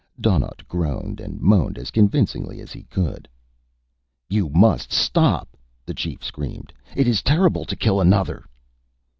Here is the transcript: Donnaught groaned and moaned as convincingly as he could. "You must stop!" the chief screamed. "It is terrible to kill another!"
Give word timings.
Donnaught 0.19 0.67
groaned 0.67 1.19
and 1.21 1.39
moaned 1.39 1.77
as 1.77 1.91
convincingly 1.91 2.59
as 2.59 2.71
he 2.71 2.81
could. 2.85 3.29
"You 4.29 4.49
must 4.49 4.91
stop!" 4.91 5.55
the 5.85 5.93
chief 5.93 6.23
screamed. 6.23 6.73
"It 6.95 7.07
is 7.07 7.21
terrible 7.21 7.65
to 7.65 7.75
kill 7.75 8.01
another!" 8.01 8.45